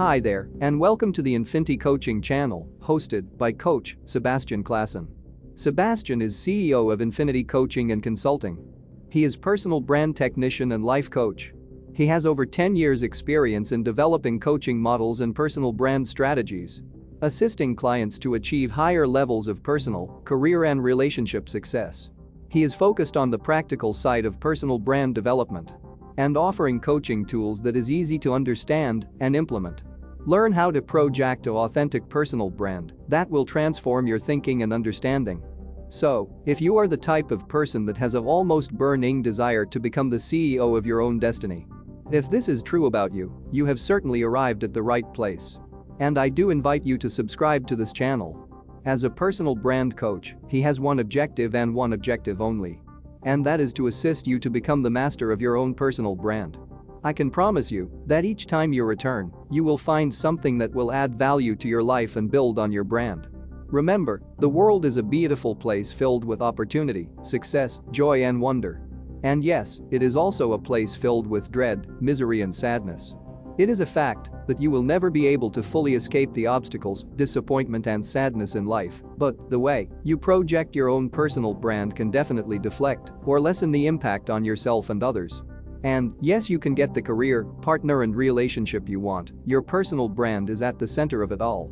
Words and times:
Hi 0.00 0.18
there, 0.18 0.48
and 0.62 0.80
welcome 0.80 1.12
to 1.12 1.20
the 1.20 1.34
Infinity 1.34 1.76
Coaching 1.76 2.22
channel, 2.22 2.66
hosted 2.80 3.36
by 3.36 3.52
Coach 3.52 3.98
Sebastian 4.06 4.64
Klassen. 4.64 5.06
Sebastian 5.56 6.22
is 6.22 6.34
CEO 6.34 6.90
of 6.90 7.02
Infinity 7.02 7.44
Coaching 7.44 7.92
and 7.92 8.02
Consulting. 8.02 8.56
He 9.10 9.24
is 9.24 9.36
personal 9.36 9.78
brand 9.78 10.16
technician 10.16 10.72
and 10.72 10.82
life 10.82 11.10
coach. 11.10 11.52
He 11.92 12.06
has 12.06 12.24
over 12.24 12.46
10 12.46 12.76
years 12.76 13.02
experience 13.02 13.72
in 13.72 13.82
developing 13.82 14.40
coaching 14.40 14.80
models 14.80 15.20
and 15.20 15.34
personal 15.34 15.70
brand 15.70 16.08
strategies, 16.08 16.80
assisting 17.20 17.76
clients 17.76 18.18
to 18.20 18.36
achieve 18.36 18.70
higher 18.70 19.06
levels 19.06 19.48
of 19.48 19.62
personal, 19.62 20.22
career 20.24 20.64
and 20.64 20.82
relationship 20.82 21.46
success. 21.46 22.08
He 22.48 22.62
is 22.62 22.72
focused 22.72 23.18
on 23.18 23.30
the 23.30 23.38
practical 23.38 23.92
side 23.92 24.24
of 24.24 24.40
personal 24.40 24.78
brand 24.78 25.14
development 25.14 25.74
and 26.16 26.36
offering 26.36 26.80
coaching 26.80 27.24
tools 27.24 27.60
that 27.62 27.76
is 27.76 27.90
easy 27.90 28.18
to 28.18 28.32
understand 28.32 29.06
and 29.20 29.34
implement. 29.36 29.82
Learn 30.26 30.52
how 30.52 30.70
to 30.70 30.82
project 30.82 31.46
a 31.46 31.52
authentic 31.52 32.08
personal 32.08 32.50
brand 32.50 32.92
that 33.08 33.28
will 33.30 33.44
transform 33.44 34.06
your 34.06 34.18
thinking 34.18 34.62
and 34.62 34.72
understanding. 34.72 35.42
So, 35.88 36.30
if 36.46 36.60
you 36.60 36.76
are 36.76 36.86
the 36.86 36.96
type 36.96 37.30
of 37.30 37.48
person 37.48 37.84
that 37.86 37.98
has 37.98 38.14
a 38.14 38.20
almost 38.20 38.72
burning 38.72 39.22
desire 39.22 39.64
to 39.66 39.80
become 39.80 40.08
the 40.08 40.16
CEO 40.16 40.76
of 40.76 40.86
your 40.86 41.00
own 41.00 41.18
destiny, 41.18 41.66
if 42.12 42.30
this 42.30 42.48
is 42.48 42.62
true 42.62 42.86
about 42.86 43.14
you, 43.14 43.32
you 43.50 43.64
have 43.66 43.80
certainly 43.80 44.22
arrived 44.22 44.62
at 44.62 44.74
the 44.74 44.82
right 44.82 45.10
place. 45.14 45.58
And 46.00 46.18
I 46.18 46.28
do 46.28 46.50
invite 46.50 46.84
you 46.84 46.98
to 46.98 47.10
subscribe 47.10 47.66
to 47.66 47.76
this 47.76 47.92
channel. 47.92 48.48
As 48.84 49.04
a 49.04 49.10
personal 49.10 49.54
brand 49.54 49.96
coach, 49.96 50.36
he 50.48 50.62
has 50.62 50.80
one 50.80 51.00
objective 51.00 51.54
and 51.54 51.74
one 51.74 51.92
objective 51.92 52.40
only. 52.40 52.80
And 53.24 53.44
that 53.44 53.60
is 53.60 53.72
to 53.74 53.86
assist 53.88 54.26
you 54.26 54.38
to 54.38 54.50
become 54.50 54.82
the 54.82 54.90
master 54.90 55.30
of 55.30 55.40
your 55.40 55.56
own 55.56 55.74
personal 55.74 56.14
brand. 56.14 56.56
I 57.02 57.12
can 57.12 57.30
promise 57.30 57.70
you 57.70 57.90
that 58.06 58.24
each 58.24 58.46
time 58.46 58.72
you 58.72 58.84
return, 58.84 59.32
you 59.50 59.64
will 59.64 59.78
find 59.78 60.14
something 60.14 60.58
that 60.58 60.74
will 60.74 60.92
add 60.92 61.14
value 61.14 61.56
to 61.56 61.68
your 61.68 61.82
life 61.82 62.16
and 62.16 62.30
build 62.30 62.58
on 62.58 62.72
your 62.72 62.84
brand. 62.84 63.28
Remember, 63.68 64.20
the 64.38 64.48
world 64.48 64.84
is 64.84 64.96
a 64.96 65.02
beautiful 65.02 65.54
place 65.54 65.92
filled 65.92 66.24
with 66.24 66.42
opportunity, 66.42 67.08
success, 67.22 67.78
joy 67.90 68.24
and 68.24 68.40
wonder. 68.40 68.82
And 69.22 69.44
yes, 69.44 69.80
it 69.90 70.02
is 70.02 70.16
also 70.16 70.52
a 70.52 70.58
place 70.58 70.94
filled 70.94 71.26
with 71.26 71.50
dread, 71.50 71.86
misery 72.00 72.42
and 72.42 72.54
sadness. 72.54 73.14
It 73.60 73.68
is 73.68 73.80
a 73.80 73.84
fact 73.84 74.30
that 74.46 74.58
you 74.58 74.70
will 74.70 74.82
never 74.82 75.10
be 75.10 75.26
able 75.26 75.50
to 75.50 75.62
fully 75.62 75.94
escape 75.94 76.32
the 76.32 76.46
obstacles, 76.46 77.04
disappointment 77.16 77.88
and 77.88 78.04
sadness 78.04 78.54
in 78.54 78.64
life, 78.64 79.02
but 79.18 79.50
the 79.50 79.58
way 79.58 79.90
you 80.02 80.16
project 80.16 80.74
your 80.74 80.88
own 80.88 81.10
personal 81.10 81.52
brand 81.52 81.94
can 81.94 82.10
definitely 82.10 82.58
deflect 82.58 83.12
or 83.26 83.38
lessen 83.38 83.70
the 83.70 83.86
impact 83.86 84.30
on 84.30 84.46
yourself 84.46 84.88
and 84.88 85.02
others. 85.02 85.42
And 85.84 86.14
yes, 86.22 86.48
you 86.48 86.58
can 86.58 86.74
get 86.74 86.94
the 86.94 87.02
career, 87.02 87.44
partner 87.44 88.00
and 88.00 88.16
relationship 88.16 88.88
you 88.88 88.98
want, 88.98 89.32
your 89.44 89.60
personal 89.60 90.08
brand 90.08 90.48
is 90.48 90.62
at 90.62 90.78
the 90.78 90.86
center 90.86 91.22
of 91.22 91.30
it 91.30 91.42
all. 91.42 91.70